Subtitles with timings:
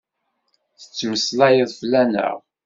[0.79, 2.35] Tettmeslayeḍ fell-aneɣ?